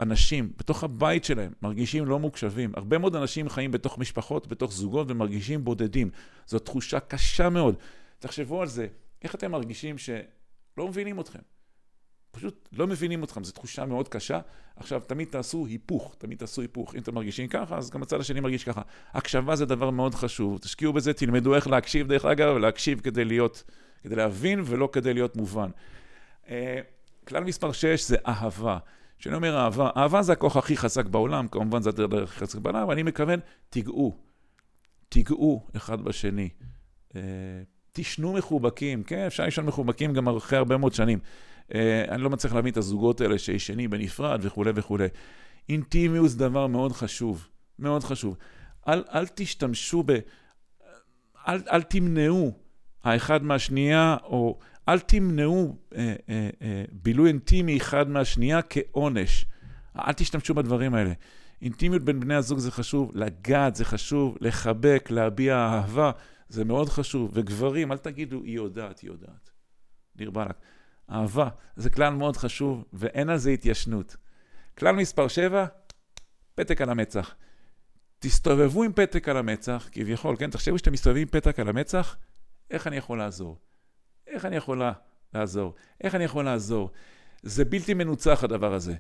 אנשים 0.01 0.53
בתוך 0.57 0.85
הבית 0.85 1.25
שלהם 1.25 1.53
מרגישים 1.63 2.07
לא 2.07 2.19
מוקשבים. 2.19 2.73
הרבה 2.77 2.99
מאוד 2.99 3.17
אנשים 3.17 3.49
חיים 3.49 3.71
בתוך 3.71 3.99
משפחות, 3.99 4.47
בתוך 4.47 4.73
זוגות, 4.73 5.11
ומרגישים 5.11 5.65
בודדים. 5.65 6.11
זו 6.47 6.59
תחושה 6.59 7.01
קשה 7.01 7.49
מאוד. 7.49 7.75
תחשבו 8.19 8.61
על 8.63 8.69
זה, 8.69 8.87
איך 9.23 9.35
אתם 9.35 9.51
מרגישים 9.51 9.99
שלא 9.99 10.89
מבינים 10.89 11.21
אתכם? 11.21 11.39
פשוט 12.35 12.69
לא 12.73 12.87
מבינים 12.87 13.25
אתכם, 13.25 13.45
זו 13.45 13.53
תחושה 13.53 13.85
מאוד 13.85 14.09
קשה. 14.09 14.41
עכשיו, 14.77 15.03
תמיד 15.07 15.29
תעשו 15.29 15.67
היפוך, 15.67 16.15
תמיד 16.19 16.39
תעשו 16.39 16.63
היפוך. 16.63 16.95
אם 16.95 17.01
אתם 17.01 17.15
מרגישים 17.15 17.49
ככה, 17.49 17.77
אז 17.77 17.91
גם 17.91 18.03
הצד 18.03 18.21
השני 18.21 18.41
מרגיש 18.41 18.65
ככה. 18.65 18.83
הקשבה 19.13 19.57
זה 19.57 19.67
דבר 19.67 19.91
מאוד 19.91 20.15
חשוב. 20.15 20.59
תשקיעו 20.59 20.93
בזה, 20.93 21.13
תלמדו 21.13 21.55
איך 21.55 21.67
להקשיב, 21.67 22.09
דרך 22.09 22.25
אגב, 22.25 22.57
להקשיב 22.57 23.01
כדי 23.01 23.25
להיות... 23.25 23.65
כדי 24.05 24.17
להבין 24.17 24.63
ולא 24.65 24.89
כדי 24.93 25.15
להיות 25.15 25.37
מובן. 25.37 25.71
Uh, 26.45 26.49
כלל 27.29 27.45
מספר 27.45 27.73
6 27.73 28.09
זה 28.09 28.17
אהבה. 28.27 28.79
כשאני 29.19 29.37
אומר 29.37 29.57
אהבה, 29.57 29.91
אהבה 29.97 30.23
זה 30.23 30.33
הכוח 30.33 30.57
הכי 30.57 30.77
חזק 30.77 31.07
בעולם, 31.07 31.49
כמובן 31.49 31.83
זה 31.83 31.91
הדרך 31.91 32.31
הכי 32.31 32.41
חזק 32.41 32.59
בעולם, 32.59 32.83
אבל 32.83 32.93
אני 32.93 33.03
מכוון, 33.03 33.41
תיגעו. 33.71 34.17
תיגעו 35.09 35.67
אחד 35.77 36.01
בשני. 36.03 36.49
Uh, 37.11 37.15
תשנו 37.93 38.33
מחובקים, 38.33 39.03
כן, 39.03 39.27
אפשר 39.27 39.45
לישון 39.45 39.67
מחובקים 39.67 40.13
גם 40.13 40.29
אחרי 40.29 40.59
הרבה 40.59 40.77
מאוד 40.77 40.95
שנים. 40.95 41.19
Uh, 41.69 41.75
אני 42.09 42.23
לא 42.23 42.31
מצליח 42.31 42.55
להבין 42.55 42.73
את 42.73 42.77
הזוגות 42.77 43.21
האלה 43.21 43.39
שישנים 43.39 43.91
בנפרד 43.91 44.41
וכולי 44.43 44.71
וכולי. 44.75 45.09
אינטימיות 45.69 46.31
זה 46.31 46.39
דבר 46.39 46.67
מאוד 46.67 46.93
חשוב, 46.93 47.49
מאוד 47.79 48.05
חשוב. 48.05 48.37
אל, 48.89 49.05
אל 49.15 49.27
תשתמשו 49.27 50.03
ב... 50.07 50.13
אל, 51.49 51.63
אל 51.73 51.83
תמנעו 51.83 52.53
האחד 53.05 53.43
מהשנייה, 53.43 54.17
או 54.25 54.59
אל 54.89 54.99
תמנעו 54.99 55.77
אה, 55.97 56.15
אה, 56.29 56.51
אה, 56.63 56.85
בילוי 56.93 57.29
אינטימי 57.29 57.77
אחד 57.77 58.09
מהשנייה 58.09 58.61
כעונש. 58.63 59.47
אל 59.99 60.13
תשתמשו 60.13 60.55
בדברים 60.55 60.95
האלה. 60.95 61.13
אינטימיות 61.63 62.03
בין 62.03 62.21
בני 62.21 62.35
הזוג 62.35 62.59
זה 62.59 62.71
חשוב, 62.71 63.11
לגעת 63.15 63.75
זה 63.75 63.85
חשוב, 63.85 64.37
לחבק, 64.41 65.09
להביע 65.11 65.57
אהבה, 65.57 66.11
זה 66.49 66.65
מאוד 66.65 66.89
חשוב. 66.89 67.31
וגברים, 67.35 67.93
אל 67.93 67.97
תגידו, 67.97 68.43
היא 68.43 68.57
יודעת, 68.57 69.01
היא 69.01 69.11
יודעת. 69.11 69.51
דיר 70.17 70.31
באלק. 70.31 70.57
אהבה. 71.11 71.49
זה 71.77 71.91
כלל 71.91 72.13
מאוד 72.15 72.37
חשוב, 72.37 72.85
ואין 72.93 73.29
על 73.29 73.39
זה 73.39 73.51
התיישנות. 73.51 74.17
כלל 74.79 74.97
מספר 74.97 75.29
7, 75.29 75.67
פתק 76.55 76.81
על 76.81 76.91
המצח. 76.91 77.35
תסתובבו 78.19 78.83
עם 78.83 78.93
פתק 78.93 79.29
על 79.29 79.37
המצח, 79.37 79.89
כביכול, 79.93 80.37
כן? 80.37 80.51
תחשבו 80.51 80.79
שאתם 80.79 80.93
מסתובבים 80.93 81.23
עם 81.23 81.29
פתק 81.29 81.61
על 81.61 81.69
המצח, 81.69 82.17
איך 82.71 82.87
אני 82.87 82.97
יכול 82.97 83.19
לעזור? 83.19 83.59
איך 84.27 84.45
אני 84.45 84.57
יכולה 84.57 84.93
לעזור? 85.35 85.75
איך 86.01 86.15
אני 86.15 86.25
יכול 86.25 86.45
לעזור? 86.45 86.91
זה 87.43 87.65
בלתי 87.65 87.95
מנוצח 87.95 88.45
הדבר 88.45 88.75
הזה. 88.75 88.95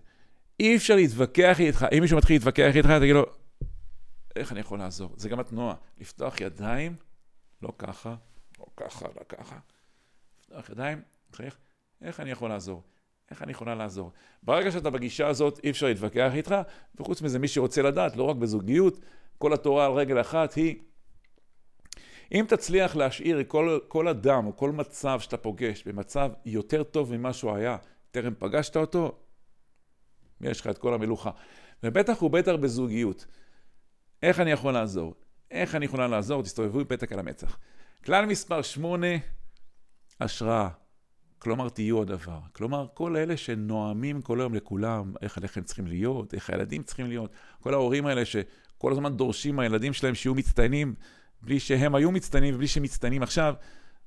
אי 0.61 0.76
אפשר 0.76 0.96
להתווכח 0.96 1.61
איתך, 1.61 1.87
אם 1.96 1.99
מישהו 2.00 2.18
מתחיל 2.18 2.37
להתווכח 2.37 2.76
איתך, 2.76 2.90
תגיד 3.00 3.14
לו, 3.14 3.25
איך 4.37 4.52
אני 4.52 4.61
יכול 4.61 4.78
לעזור? 4.78 5.14
זה 5.16 5.28
גם 5.28 5.40
התנועה, 5.40 5.75
לפתוח 5.99 6.40
ידיים, 6.40 6.96
לא 7.62 7.73
ככה, 7.78 8.14
לא 8.61 8.66
ככה, 8.76 9.06
לא 9.16 9.23
ככה. 9.28 9.58
לפתוח 10.40 10.70
ידיים, 10.70 11.02
תחייך, 11.30 11.58
איך 12.02 12.20
אני 12.20 12.30
יכול 12.30 12.48
לעזור? 12.48 12.82
איך 13.30 13.42
אני 13.42 13.52
יכולה 13.52 13.74
לעזור? 13.74 14.12
ברגע 14.42 14.70
שאתה 14.70 14.90
בגישה 14.90 15.28
הזאת, 15.28 15.60
אי 15.64 15.70
אפשר 15.70 15.86
להתווכח 15.86 16.30
איתך, 16.34 16.54
וחוץ 17.00 17.22
מזה, 17.22 17.38
מי 17.38 17.48
שרוצה 17.48 17.82
לדעת, 17.82 18.16
לא 18.16 18.22
רק 18.22 18.36
בזוגיות, 18.36 19.00
כל 19.38 19.52
התורה 19.52 19.86
על 19.86 19.92
רגל 19.92 20.20
אחת 20.20 20.54
היא, 20.54 20.76
אם 22.32 22.44
תצליח 22.48 22.96
להשאיר 22.96 23.42
כל, 23.48 23.78
כל 23.88 24.08
אדם 24.08 24.46
או 24.46 24.56
כל 24.56 24.72
מצב 24.72 25.20
שאתה 25.20 25.36
פוגש 25.36 25.82
במצב 25.82 26.30
יותר 26.44 26.82
טוב 26.82 27.16
ממה 27.16 27.32
שהוא 27.32 27.54
היה, 27.54 27.76
טרם 28.10 28.34
פגשת 28.38 28.76
אותו, 28.76 29.18
יש 30.40 30.60
לך 30.60 30.66
את 30.66 30.78
כל 30.78 30.94
המלוכה. 30.94 31.30
ובטח 31.82 32.22
ובטח 32.22 32.52
בזוגיות. 32.52 33.26
איך 34.22 34.40
אני 34.40 34.50
יכול 34.50 34.72
לעזור? 34.72 35.14
איך 35.50 35.74
אני 35.74 35.84
יכולה 35.84 36.08
לעזור? 36.08 36.42
תסתובבו 36.42 36.80
עם 36.80 36.84
פתק 36.84 37.12
על 37.12 37.18
המצח. 37.18 37.58
כלל 38.04 38.26
מספר 38.26 38.62
8, 38.62 39.06
השראה. 40.20 40.68
כלומר, 41.44 41.68
תהיו 41.68 42.02
הדבר. 42.02 42.38
כלומר, 42.52 42.86
כל 42.94 43.16
אלה 43.16 43.36
שנואמים 43.36 44.22
כל 44.22 44.40
היום 44.40 44.54
לכולם, 44.54 45.12
איך 45.22 45.38
הלחם 45.38 45.62
צריכים 45.62 45.86
להיות, 45.86 46.34
איך 46.34 46.50
הילדים 46.50 46.82
צריכים 46.82 47.06
להיות, 47.06 47.30
כל 47.60 47.74
ההורים 47.74 48.06
האלה 48.06 48.24
שכל 48.24 48.92
הזמן 48.92 49.16
דורשים 49.16 49.56
מהילדים 49.56 49.92
שלהם 49.92 50.14
שיהיו 50.14 50.34
מצטיינים, 50.34 50.94
בלי 51.42 51.60
שהם 51.60 51.94
היו 51.94 52.10
מצטיינים 52.10 52.54
ובלי 52.54 52.66
שהם 52.66 52.82
מצטיינים 52.82 53.22
עכשיו, 53.22 53.54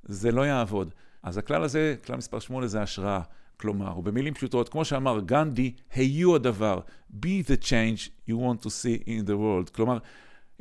זה 0.03 0.31
לא 0.31 0.41
יעבוד. 0.41 0.93
אז 1.23 1.37
הכלל 1.37 1.63
הזה, 1.63 1.95
כלל 2.05 2.15
מספר 2.15 2.39
8 2.39 2.67
זה 2.67 2.81
השראה. 2.81 3.21
כלומר, 3.57 3.97
ובמילים 3.97 4.33
פשוטות, 4.33 4.69
כמו 4.69 4.85
שאמר 4.85 5.19
גנדי, 5.19 5.73
היו 5.93 6.35
הדבר, 6.35 6.79
be 7.21 7.43
the 7.47 7.63
change 7.63 8.29
you 8.29 8.33
want 8.33 8.65
to 8.65 8.67
see 8.67 9.03
in 9.05 9.27
the 9.27 9.33
world. 9.33 9.69
כלומר, 9.71 9.97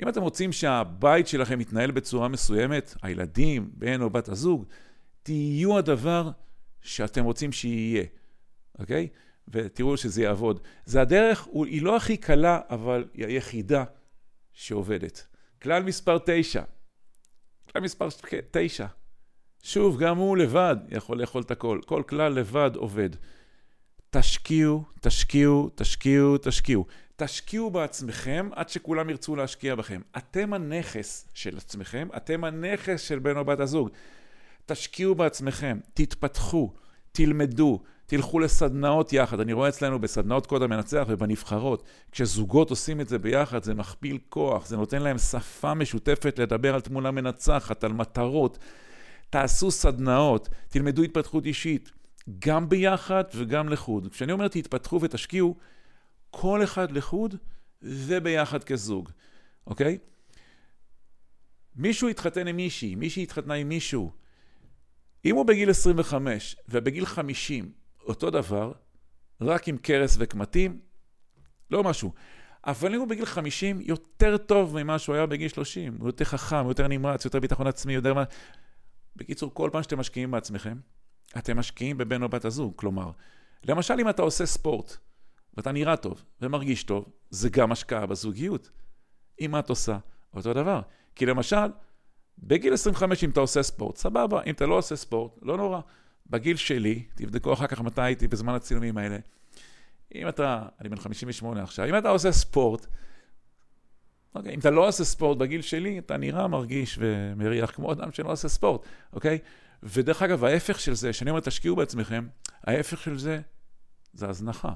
אם 0.02 0.08
אתם 0.08 0.22
רוצים 0.22 0.52
שהבית 0.52 1.28
שלכם 1.28 1.60
יתנהל 1.60 1.90
בצורה 1.90 2.28
מסוימת, 2.28 2.94
הילדים, 3.02 3.70
בן 3.74 4.02
או 4.02 4.10
בת 4.10 4.28
הזוג, 4.28 4.64
תהיו 5.22 5.78
הדבר 5.78 6.30
שאתם 6.86 7.24
רוצים 7.24 7.52
שיהיה, 7.52 8.04
אוקיי? 8.78 9.08
ותראו 9.48 9.96
שזה 9.96 10.22
יעבוד. 10.22 10.60
זה 10.84 11.00
הדרך, 11.00 11.48
היא 11.54 11.82
לא 11.82 11.96
הכי 11.96 12.16
קלה, 12.16 12.60
אבל 12.70 13.04
היא 13.14 13.26
היחידה 13.26 13.84
שעובדת. 14.52 15.26
כלל 15.62 15.82
מספר 15.82 16.18
9. 16.26 16.62
כלל 17.72 17.82
מספר 17.82 18.08
9. 18.50 18.86
שוב, 19.62 19.98
גם 19.98 20.16
הוא 20.16 20.36
לבד 20.36 20.76
יכול 20.88 21.20
לאכול 21.20 21.42
את 21.42 21.50
הכל. 21.50 21.80
כל 21.86 22.02
כלל 22.08 22.32
לבד 22.32 22.70
עובד. 22.74 23.10
תשקיעו, 24.10 24.84
תשקיעו, 25.00 25.70
תשקיעו, 25.74 26.38
תשקיעו. 26.38 26.86
תשקיעו 27.16 27.70
בעצמכם 27.70 28.48
עד 28.52 28.68
שכולם 28.68 29.10
ירצו 29.10 29.36
להשקיע 29.36 29.74
בכם. 29.74 30.00
אתם 30.16 30.52
הנכס 30.52 31.28
של 31.34 31.56
עצמכם, 31.56 32.08
אתם 32.16 32.44
הנכס 32.44 33.00
של 33.00 33.18
בן 33.18 33.36
או 33.36 33.44
בת 33.44 33.60
הזוג. 33.60 33.90
תשקיעו 34.66 35.14
בעצמכם, 35.14 35.78
תתפתחו, 35.94 36.72
תלמדו, 37.12 37.80
תלכו 38.06 38.38
לסדנאות 38.38 39.12
יחד. 39.12 39.40
אני 39.40 39.52
רואה 39.52 39.68
אצלנו 39.68 39.98
בסדנאות 39.98 40.46
קוד 40.46 40.62
המנצח 40.62 41.04
ובנבחרות, 41.08 41.82
כשזוגות 42.12 42.70
עושים 42.70 43.00
את 43.00 43.08
זה 43.08 43.18
ביחד, 43.18 43.62
זה 43.62 43.74
מכפיל 43.74 44.18
כוח, 44.28 44.66
זה 44.66 44.76
נותן 44.76 45.02
להם 45.02 45.18
שפה 45.18 45.74
משותפת 45.74 46.38
לדבר 46.38 46.74
על 46.74 46.80
תמונה 46.80 47.10
מנצחת, 47.10 47.84
על 47.84 47.92
מטרות. 47.92 48.58
תעשו 49.30 49.70
סדנאות, 49.70 50.48
תלמדו 50.68 51.02
התפתחות 51.02 51.46
אישית, 51.46 51.90
גם 52.38 52.68
ביחד 52.68 53.24
וגם 53.34 53.68
לחוד. 53.68 54.08
כשאני 54.12 54.32
אומר 54.32 54.48
תתפתחו 54.48 55.00
ותשקיעו, 55.02 55.56
כל 56.30 56.64
אחד 56.64 56.90
לחוד 56.90 57.34
וביחד 57.82 58.64
כזוג, 58.64 59.10
אוקיי? 59.66 59.98
מישהו 61.76 62.08
התחתן 62.08 62.46
עם 62.46 62.56
מישהי, 62.56 62.94
מישהי 62.94 63.22
התחתנה 63.22 63.54
עם 63.54 63.68
מישהו. 63.68 64.10
אם 65.26 65.36
הוא 65.36 65.46
בגיל 65.46 65.70
25 65.70 66.56
ובגיל 66.68 67.06
50 67.06 67.72
אותו 68.00 68.30
דבר, 68.30 68.72
רק 69.40 69.68
עם 69.68 69.78
קרס 69.78 70.16
וקמטים, 70.20 70.80
לא 71.70 71.84
משהו. 71.84 72.12
אבל 72.66 72.94
אם 72.94 73.00
הוא 73.00 73.08
בגיל 73.08 73.24
50, 73.24 73.80
יותר 73.80 74.36
טוב 74.36 74.82
ממה 74.82 74.98
שהוא 74.98 75.14
היה 75.14 75.26
בגיל 75.26 75.48
30. 75.48 75.96
הוא 75.98 76.08
יותר 76.08 76.24
חכם, 76.24 76.56
הוא 76.56 76.70
יותר 76.70 76.88
נמרץ, 76.88 77.24
יותר 77.24 77.40
ביטחון 77.40 77.66
עצמי, 77.66 77.92
יותר... 77.92 78.14
בקיצור, 79.16 79.54
כל 79.54 79.70
פעם 79.72 79.82
שאתם 79.82 79.98
משקיעים 79.98 80.30
בעצמכם, 80.30 80.78
אתם 81.38 81.58
משקיעים 81.58 81.98
בבן 81.98 82.22
או 82.22 82.28
בת 82.28 82.44
הזוג. 82.44 82.72
כלומר, 82.76 83.10
למשל 83.64 83.94
אם 84.00 84.08
אתה 84.08 84.22
עושה 84.22 84.46
ספורט, 84.46 84.96
ואתה 85.56 85.72
נראה 85.72 85.96
טוב 85.96 86.22
ומרגיש 86.40 86.84
טוב, 86.84 87.08
זה 87.30 87.48
גם 87.48 87.72
השקעה 87.72 88.06
בזוגיות. 88.06 88.70
אם 89.40 89.58
את 89.58 89.70
עושה 89.70 89.98
אותו 90.34 90.54
דבר. 90.54 90.80
כי 91.14 91.26
למשל, 91.26 91.66
בגיל 92.38 92.74
25 92.74 93.24
אם 93.24 93.30
אתה 93.30 93.40
עושה 93.40 93.62
ספורט, 93.62 93.96
סבבה, 93.96 94.42
אם 94.46 94.54
אתה 94.54 94.66
לא 94.66 94.74
עושה 94.74 94.96
ספורט, 94.96 95.38
לא 95.42 95.56
נורא. 95.56 95.80
בגיל 96.30 96.56
שלי, 96.56 97.04
תבדקו 97.14 97.52
אחר 97.52 97.66
כך 97.66 97.80
מתי 97.80 98.02
הייתי 98.02 98.28
בזמן 98.28 98.54
הצילומים 98.54 98.98
האלה, 98.98 99.18
אם 100.14 100.28
אתה, 100.28 100.62
אני 100.80 100.88
בן 100.88 100.96
58 100.96 101.62
עכשיו, 101.62 101.88
אם 101.88 101.98
אתה 101.98 102.08
עושה 102.08 102.32
ספורט, 102.32 102.86
אוקיי? 104.34 104.54
אם 104.54 104.58
אתה 104.58 104.70
לא 104.70 104.88
עושה 104.88 105.04
ספורט 105.04 105.38
בגיל 105.38 105.62
שלי, 105.62 105.98
אתה 105.98 106.16
נראה, 106.16 106.48
מרגיש 106.48 106.98
ומריח 107.00 107.70
כמו 107.70 107.92
אדם 107.92 108.12
שלא 108.12 108.32
עושה 108.32 108.48
ספורט, 108.48 108.86
אוקיי? 109.12 109.38
ודרך 109.82 110.22
אגב, 110.22 110.44
ההפך 110.44 110.80
של 110.80 110.94
זה, 110.94 111.10
כשאני 111.10 111.30
אומר 111.30 111.40
תשקיעו 111.40 111.76
בעצמכם, 111.76 112.28
ההפך 112.64 113.02
של 113.02 113.18
זה, 113.18 113.40
זה 114.12 114.28
הזנחה. 114.28 114.72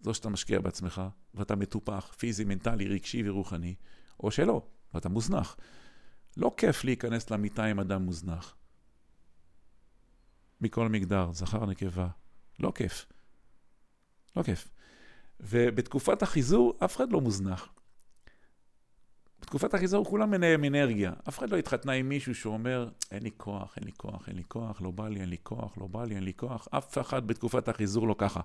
זו 0.00 0.14
שאתה 0.14 0.28
משקיע 0.28 0.60
בעצמך, 0.60 1.02
ואתה 1.34 1.56
מטופח, 1.56 2.14
פיזי, 2.18 2.44
מנטלי, 2.44 2.88
רגשי 2.88 3.28
ורוחני, 3.28 3.74
או 4.20 4.30
שלא, 4.30 4.62
ואתה 4.94 5.08
מוזנח. 5.08 5.56
לא 6.36 6.54
כיף 6.56 6.84
להיכנס 6.84 7.30
למיטה 7.30 7.64
עם 7.64 7.80
אדם 7.80 8.02
מוזנח. 8.02 8.56
מכל 10.60 10.88
מגדר, 10.88 11.32
זכר, 11.32 11.66
נקבה. 11.66 12.08
לא 12.60 12.72
כיף. 12.74 13.06
לא 14.36 14.42
כיף. 14.42 14.68
ובתקופת 15.40 16.22
החיזור, 16.22 16.78
אף 16.84 16.96
אחד 16.96 17.12
לא 17.12 17.20
מוזנח. 17.20 17.68
בתקופת 19.40 19.74
החיזור 19.74 20.04
כולם 20.04 20.30
מנהים 20.30 20.64
אנרגיה. 20.64 21.12
אף 21.28 21.38
אחד 21.38 21.50
לא 21.50 21.56
התחתנה 21.56 21.92
עם 21.92 22.08
מישהו 22.08 22.34
שאומר, 22.34 22.88
אין 23.10 23.22
לי 23.22 23.30
כוח, 23.36 23.74
אין 23.76 23.84
לי 23.84 23.92
כוח, 23.96 24.28
אין 24.28 24.36
לי 24.36 24.42
כוח, 24.48 24.82
לא 24.82 24.90
בא 24.90 25.08
לי, 25.08 25.20
אין 25.20 25.28
לי 25.28 25.36
כוח, 25.42 25.78
לא 25.78 25.86
בא 25.86 26.04
לי, 26.04 26.14
אין 26.14 26.24
לי 26.24 26.32
כוח. 26.34 26.68
אף 26.70 26.98
אחד 26.98 27.26
בתקופת 27.26 27.68
החיזור 27.68 28.08
לא 28.08 28.14
ככה. 28.18 28.40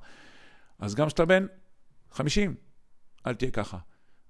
אז 0.79 0.95
גם 0.95 1.07
כשאתה 1.07 1.25
בן 1.25 1.45
50, 2.11 2.55
אל 3.27 3.35
תהיה 3.35 3.51
ככה, 3.51 3.77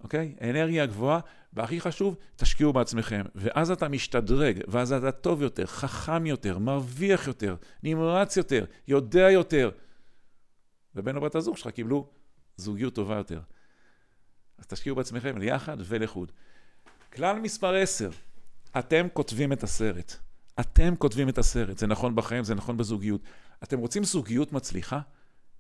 אוקיי? 0.03 0.35
אנרגיה 0.41 0.85
גבוהה, 0.85 1.19
והכי 1.53 1.81
חשוב, 1.81 2.15
תשקיעו 2.35 2.73
בעצמכם. 2.73 3.21
ואז 3.35 3.71
אתה 3.71 3.87
משתדרג, 3.87 4.59
ואז 4.67 4.93
אתה 4.93 5.11
טוב 5.11 5.41
יותר, 5.41 5.65
חכם 5.65 6.25
יותר, 6.25 6.57
מרוויח 6.59 7.27
יותר, 7.27 7.55
נמרץ 7.83 8.37
יותר, 8.37 8.65
יודע 8.87 9.31
יותר. 9.31 9.69
ובן 10.95 11.15
או 11.15 11.21
בת 11.21 11.35
הזוג 11.35 11.57
שלך 11.57 11.67
קיבלו 11.67 12.09
זוגיות 12.57 12.95
טובה 12.95 13.15
יותר. 13.15 13.39
אז 14.57 14.67
תשקיעו 14.67 14.95
בעצמכם 14.95 15.37
ליחד 15.37 15.77
ולחוד. 15.79 16.31
כלל 17.13 17.39
מספר 17.39 17.75
10, 17.75 18.09
אתם 18.79 19.07
כותבים 19.13 19.53
את 19.53 19.63
הסרט. 19.63 20.15
אתם 20.59 20.95
כותבים 20.95 21.29
את 21.29 21.37
הסרט. 21.37 21.77
זה 21.77 21.87
נכון 21.87 22.15
בחיים, 22.15 22.43
זה 22.43 22.55
נכון 22.55 22.77
בזוגיות. 22.77 23.21
אתם 23.63 23.79
רוצים 23.79 24.03
זוגיות 24.03 24.53
מצליחה? 24.53 24.99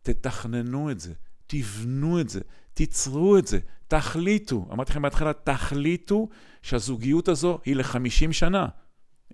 תתכננו 0.01 0.91
את 0.91 0.99
זה, 0.99 1.13
תבנו 1.47 2.21
את 2.21 2.29
זה, 2.29 2.39
תיצרו 2.73 3.37
את 3.37 3.47
זה, 3.47 3.59
תחליטו. 3.87 4.67
אמרתי 4.71 4.91
לכם 4.91 5.01
בהתחלה, 5.01 5.33
תחליטו 5.33 6.29
שהזוגיות 6.61 7.27
הזו 7.27 7.59
היא 7.65 7.75
ל-50 7.75 8.31
שנה. 8.31 8.67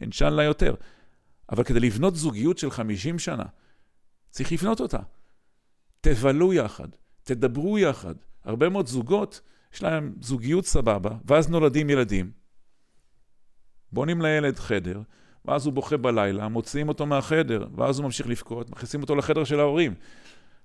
אינשאללה 0.01 0.43
יותר. 0.43 0.75
אבל 1.51 1.63
כדי 1.63 1.79
לבנות 1.79 2.15
זוגיות 2.15 2.57
של 2.57 2.71
50 2.71 3.19
שנה, 3.19 3.43
צריך 4.29 4.51
לבנות 4.51 4.81
אותה. 4.81 4.99
תבלו 6.01 6.53
יחד, 6.53 6.87
תדברו 7.23 7.79
יחד. 7.79 8.15
הרבה 8.43 8.69
מאוד 8.69 8.87
זוגות 8.87 9.41
יש 9.73 9.83
להם 9.83 10.13
זוגיות 10.21 10.65
סבבה, 10.65 11.11
ואז 11.25 11.49
נולדים 11.49 11.89
ילדים. 11.89 12.31
בונים 13.91 14.21
לילד 14.21 14.59
חדר, 14.59 15.01
ואז 15.45 15.65
הוא 15.65 15.73
בוכה 15.73 15.97
בלילה, 15.97 16.47
מוציאים 16.47 16.89
אותו 16.89 17.05
מהחדר, 17.05 17.67
ואז 17.75 17.99
הוא 17.99 18.05
ממשיך 18.05 18.27
לבכות, 18.27 18.69
מכניסים 18.69 19.01
אותו 19.01 19.15
לחדר 19.15 19.43
של 19.43 19.59
ההורים. 19.59 19.93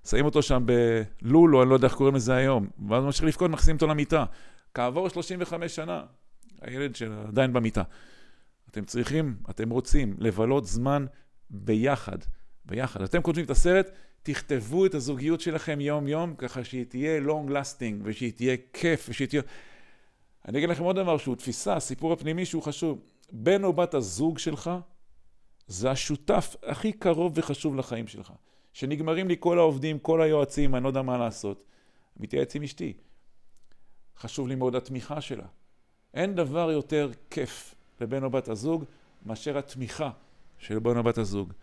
שמים 0.05 0.25
אותו 0.25 0.41
שם 0.41 0.65
בלול, 0.65 1.55
או 1.55 1.61
אני 1.61 1.69
לא 1.69 1.75
יודע 1.75 1.87
איך 1.87 1.95
קוראים 1.95 2.15
לזה 2.15 2.35
היום, 2.35 2.67
ואז 2.89 2.99
הוא 2.99 3.05
ממשיך 3.05 3.25
לבכות, 3.25 3.51
מכניסים 3.51 3.75
אותו 3.75 3.87
למיטה. 3.87 4.25
כעבור 4.73 5.09
35 5.09 5.75
שנה, 5.75 6.03
הילד 6.61 6.95
שעדיין 6.95 7.53
במיטה. 7.53 7.83
אתם 8.71 8.85
צריכים, 8.85 9.35
אתם 9.49 9.69
רוצים 9.69 10.15
לבלות 10.19 10.65
זמן 10.65 11.05
ביחד, 11.49 12.17
ביחד. 12.65 13.01
אתם 13.01 13.21
כותבים 13.21 13.45
את 13.45 13.49
הסרט, 13.49 13.89
תכתבו 14.23 14.85
את 14.85 14.93
הזוגיות 14.93 15.41
שלכם 15.41 15.81
יום-יום, 15.81 16.35
ככה 16.37 16.63
שהיא 16.63 16.85
תהיה 16.85 17.21
long 17.21 17.49
lasting, 17.49 18.01
ושהיא 18.03 18.31
תהיה 18.35 18.55
כיף, 18.73 19.05
ושהיא 19.09 19.27
תהיה... 19.27 19.41
אני 20.47 20.57
אגיד 20.57 20.69
לכם 20.69 20.83
עוד 20.83 20.95
דבר 20.95 21.17
שהוא 21.17 21.35
תפיסה, 21.35 21.75
הסיפור 21.75 22.13
הפנימי 22.13 22.45
שהוא 22.45 22.63
חשוב. 22.63 23.01
בן 23.31 23.63
או 23.63 23.73
בת 23.73 23.93
הזוג 23.93 24.39
שלך, 24.39 24.71
זה 25.67 25.91
השותף 25.91 26.55
הכי 26.63 26.91
קרוב 26.91 27.33
וחשוב 27.35 27.75
לחיים 27.75 28.07
שלך. 28.07 28.33
שנגמרים 28.73 29.27
לי 29.27 29.35
כל 29.39 29.59
העובדים, 29.59 29.99
כל 29.99 30.21
היועצים, 30.21 30.75
אני 30.75 30.83
לא 30.83 30.89
יודע 30.89 31.01
מה 31.01 31.17
לעשות. 31.17 31.65
מתייעץ 32.17 32.55
עם 32.55 32.63
אשתי. 32.63 32.93
חשוב 34.17 34.47
לי 34.47 34.55
מאוד 34.55 34.75
התמיכה 34.75 35.21
שלה. 35.21 35.45
אין 36.13 36.35
דבר 36.35 36.71
יותר 36.71 37.11
כיף 37.29 37.75
לבן 38.01 38.23
או 38.23 38.29
בת 38.29 38.47
הזוג 38.47 38.85
מאשר 39.25 39.57
התמיכה 39.57 40.09
של 40.57 40.79
בן 40.79 40.97
או 40.97 41.03
בת 41.03 41.17
הזוג. 41.17 41.53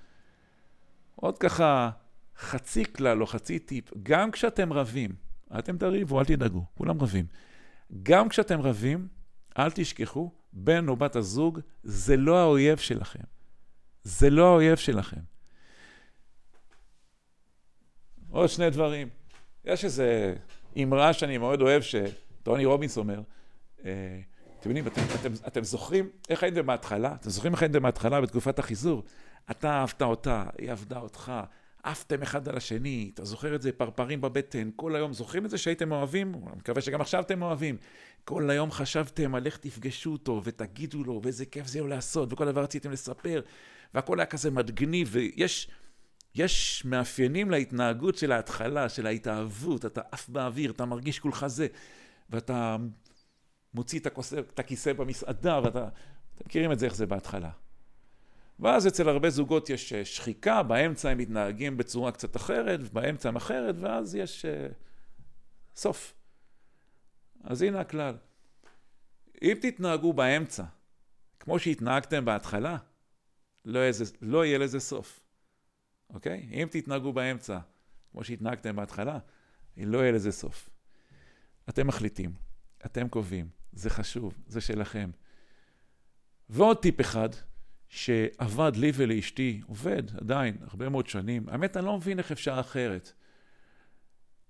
עוד 1.14 1.38
ככה 1.38 1.90
חצי 2.38 2.92
כלל 2.92 3.22
או 3.22 3.26
חצי 3.26 3.58
טיפ, 3.58 3.90
גם 4.02 4.30
כשאתם 4.30 4.72
רבים, 4.72 5.10
אתם 5.58 5.78
תריבו, 5.78 6.20
אל 6.20 6.24
תדאגו, 6.24 6.64
כולם 6.74 7.00
רבים. 7.00 7.26
גם 8.02 8.28
כשאתם 8.28 8.60
רבים, 8.60 9.08
אל 9.58 9.70
תשכחו, 9.70 10.30
בן 10.52 10.88
או 10.88 10.96
בת 10.96 11.16
הזוג 11.16 11.60
זה 11.82 12.16
לא 12.16 12.38
האויב 12.38 12.78
שלכם. 12.78 13.24
זה 14.04 14.30
לא 14.30 14.46
האויב 14.46 14.76
שלכם. 14.76 15.20
עוד 18.36 18.48
שני 18.48 18.70
דברים. 18.70 19.08
יש 19.64 19.84
איזו 19.84 20.02
אמרה 20.82 21.12
שאני 21.12 21.38
מאוד 21.38 21.62
אוהב, 21.62 21.82
שטוני 21.82 22.64
רובינס 22.64 22.98
אומר, 22.98 23.20
אה, 23.84 23.90
אתם 24.60 24.68
יודעים, 24.68 24.86
אתם, 24.86 25.00
אתם, 25.20 25.32
אתם 25.46 25.64
זוכרים 25.64 26.08
איך 26.28 26.42
הייתם 26.42 26.66
בהתחלה? 26.66 27.14
אתם 27.20 27.30
זוכרים 27.30 27.52
איך 27.52 27.62
הייתם 27.62 27.82
בהתחלה 27.82 28.20
בתקופת 28.20 28.58
החיזור? 28.58 29.02
אתה 29.50 29.70
אהבת 29.70 30.02
אותה, 30.02 30.44
היא 30.58 30.70
אהבה 30.70 30.98
אותך, 30.98 31.32
עפתם 31.82 32.22
אחד 32.22 32.48
על 32.48 32.56
השני, 32.56 33.10
אתה 33.14 33.24
זוכר 33.24 33.54
את 33.54 33.62
זה, 33.62 33.72
פרפרים 33.72 34.20
בבטן, 34.20 34.70
כל 34.76 34.96
היום 34.96 35.12
זוכרים 35.12 35.44
את 35.44 35.50
זה 35.50 35.58
שהייתם 35.58 35.92
אוהבים? 35.92 36.34
אני 36.34 36.56
מקווה 36.56 36.82
שגם 36.82 37.00
עכשיו 37.00 37.20
אתם 37.20 37.42
אוהבים. 37.42 37.76
כל 38.24 38.50
היום 38.50 38.70
חשבתם 38.70 39.34
על 39.34 39.46
איך 39.46 39.56
תפגשו 39.56 40.12
אותו 40.12 40.40
ותגידו 40.44 41.04
לו, 41.04 41.20
ואיזה 41.22 41.46
כיף 41.46 41.66
זה 41.66 41.78
יהיה 41.78 41.88
לעשות, 41.88 42.32
וכל 42.32 42.44
דבר 42.44 42.62
רציתם 42.62 42.90
לספר, 42.90 43.40
והכל 43.94 44.20
היה 44.20 44.26
כזה 44.26 44.50
מגניב, 44.50 45.08
ויש 45.12 45.68
יש 46.36 46.84
מאפיינים 46.84 47.50
להתנהגות 47.50 48.16
של 48.16 48.32
ההתחלה, 48.32 48.88
של 48.88 49.06
ההתאהבות, 49.06 49.86
אתה 49.86 50.00
עף 50.10 50.28
באוויר, 50.28 50.70
אתה 50.70 50.84
מרגיש 50.84 51.18
כולך 51.18 51.46
זה, 51.46 51.66
ואתה 52.30 52.76
מוציא 53.74 53.98
את, 53.98 54.06
הכוסר, 54.06 54.40
את 54.40 54.58
הכיסא 54.58 54.92
במסעדה, 54.92 55.60
ואתה... 55.64 55.88
אתם 56.36 56.44
מכירים 56.46 56.72
את 56.72 56.78
זה, 56.78 56.86
איך 56.86 56.94
זה 56.94 57.06
בהתחלה. 57.06 57.50
ואז 58.60 58.86
אצל 58.86 59.08
הרבה 59.08 59.30
זוגות 59.30 59.70
יש 59.70 59.92
אה, 59.92 60.04
שחיקה, 60.04 60.62
באמצע 60.62 61.10
הם 61.10 61.18
מתנהגים 61.18 61.76
בצורה 61.76 62.12
קצת 62.12 62.36
אחרת, 62.36 62.92
באמצע 62.92 63.28
הם 63.28 63.36
אחרת, 63.36 63.74
ואז 63.80 64.14
יש 64.14 64.44
uh, 64.44 64.74
סוף. 65.76 66.14
אז 67.44 67.62
הנה 67.62 67.80
הכלל. 67.80 68.14
אם 69.42 69.58
תתנהגו 69.60 70.12
באמצע, 70.12 70.64
כמו 71.40 71.58
שהתנהגתם 71.58 72.24
בהתחלה, 72.24 72.76
לא, 73.64 73.78
איזה, 73.78 74.04
לא 74.22 74.44
יהיה 74.44 74.58
לזה 74.58 74.80
סוף. 74.80 75.25
אוקיי? 76.14 76.48
אם 76.52 76.68
תתנהגו 76.70 77.12
באמצע, 77.12 77.58
כמו 78.12 78.24
שהתנהגתם 78.24 78.76
בהתחלה, 78.76 79.18
לא 79.76 79.98
יהיה 79.98 80.12
לזה 80.12 80.32
סוף. 80.32 80.70
אתם 81.68 81.86
מחליטים, 81.86 82.32
אתם 82.86 83.08
קובעים, 83.08 83.48
זה 83.72 83.90
חשוב, 83.90 84.34
זה 84.46 84.60
שלכם. 84.60 85.10
ועוד 86.48 86.82
טיפ 86.82 87.00
אחד, 87.00 87.28
שעבד 87.88 88.72
לי 88.76 88.92
ולאשתי, 88.94 89.60
עובד 89.66 90.02
עדיין 90.16 90.56
הרבה 90.60 90.88
מאוד 90.88 91.06
שנים, 91.06 91.48
האמת, 91.48 91.76
אני 91.76 91.86
לא 91.86 91.96
מבין 91.96 92.18
איך 92.18 92.32
אפשר 92.32 92.60
אחרת. 92.60 93.12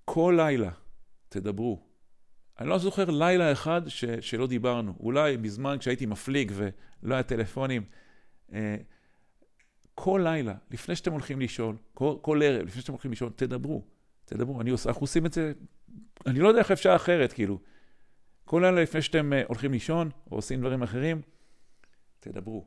כל 0.05 0.35
לילה 0.37 0.71
תדברו. 1.29 1.87
אני 2.61 2.69
לא 2.69 2.79
זוכר 2.79 3.11
לילה 3.11 3.53
אחד 3.53 3.89
ש, 3.89 4.05
שלא 4.05 4.47
דיברנו. 4.47 4.95
אולי 5.01 5.37
בזמן 5.37 5.77
כשהייתי 5.81 6.07
מפליג 6.07 6.53
ולא 6.55 7.15
היה 7.15 7.23
טלפונים. 7.23 7.85
אה, 8.53 8.77
כל 9.99 10.21
לילה, 10.25 10.55
לפני 10.71 10.97
שאתם 10.97 11.13
הולכים 11.13 11.41
לישון, 11.41 11.77
כל, 11.95 12.17
כל 12.23 12.41
ערב, 12.45 12.67
לפני 12.67 12.81
שאתם 12.83 12.93
הולכים 12.93 13.11
לישון, 13.11 13.33
תדברו. 13.37 13.83
תדברו. 14.25 14.61
אני 14.61 14.71
עושה, 14.71 14.89
אנחנו 14.89 15.03
עושים 15.03 15.27
את 15.27 15.33
זה, 15.33 15.53
אני 16.27 16.39
לא 16.39 16.49
יודע 16.49 16.61
איך 16.61 16.71
אפשר 16.71 16.97
אחרת, 16.97 17.33
כאילו. 17.33 17.61
כל 18.45 18.63
לילה 18.65 18.83
לפני 18.83 19.03
שאתם 19.03 19.33
uh, 19.33 19.47
הולכים 19.49 19.73
לישון, 19.73 20.11
או 20.31 20.37
עושים 20.37 20.61
דברים 20.61 20.83
אחרים, 20.83 21.23
תדברו. 22.21 22.65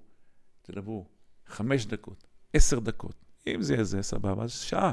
תדברו. 0.61 1.05
חמש 1.47 1.85
דקות, 1.85 2.27
עשר 2.53 2.79
דקות. 2.79 3.15
אם 3.47 3.61
זה 3.61 3.73
יהיה 3.73 3.83
זה, 3.83 4.01
סבבה, 4.01 4.43
אז 4.43 4.51
שעה. 4.51 4.91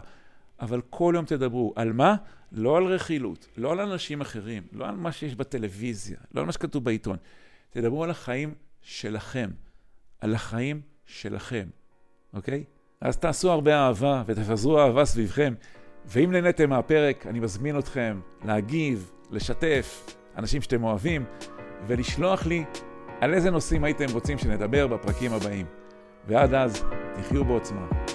אבל 0.61 0.81
כל 0.91 1.13
יום 1.17 1.25
תדברו. 1.25 1.73
על 1.77 1.93
מה? 1.93 2.17
לא 2.53 2.77
על 2.77 2.85
רכילות, 2.85 3.49
לא 3.57 3.73
על 3.73 3.81
אנשים 3.81 4.21
אחרים, 4.21 4.67
לא 4.73 4.89
על 4.89 4.97
מה 4.97 5.13
שיש 5.13 5.35
בטלוויזיה, 5.35 6.19
לא 6.35 6.41
על 6.41 6.47
מה 6.47 6.53
שכתוב 6.53 6.85
בעיתון. 6.85 7.17
תדברו 7.71 8.05
על 8.05 8.11
החיים 8.11 8.55
שלכם. 8.81 9.51
על 10.21 10.35
החיים 10.35 10.81
שלכם. 11.07 11.69
אוקיי? 12.37 12.65
אז 13.01 13.17
תעשו 13.17 13.51
הרבה 13.51 13.75
אהבה 13.75 14.23
ותפזרו 14.27 14.79
אהבה 14.79 15.05
סביבכם. 15.05 15.55
ואם 16.07 16.33
נהניתם 16.33 16.71
מהפרק, 16.71 17.27
אני 17.27 17.41
מזמין 17.41 17.79
אתכם 17.79 18.21
להגיב, 18.45 19.13
לשתף 19.31 20.17
אנשים 20.39 20.63
שאתם 20.63 20.85
אוהבים, 20.85 21.25
ולשלוח 21.87 22.47
לי 22.47 22.65
על 23.21 23.35
איזה 23.35 23.51
נושאים 23.51 23.85
הייתם 23.85 24.07
רוצים 24.13 24.39
שנדבר 24.39 24.87
בפרקים 24.87 25.33
הבאים. 25.33 25.67
ועד 26.27 26.55
אז, 26.55 26.85
תחיו 27.15 27.45
בעוצמה. 27.45 28.06